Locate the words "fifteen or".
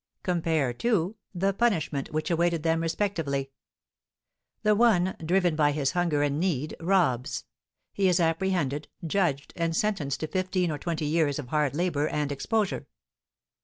10.27-10.79